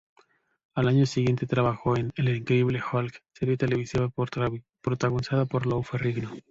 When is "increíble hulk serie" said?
2.35-3.55